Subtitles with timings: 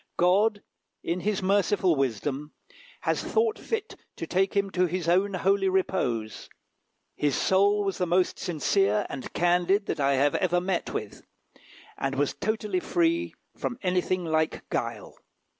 [0.17, 0.63] God,
[1.03, 2.53] in his merciful wisdom,
[3.01, 6.49] has thought fit to take him to his own holy repose.
[7.15, 11.23] His soul was the most sincere and candid that I have ever met with,
[11.99, 15.19] and was totally free from anything like guile.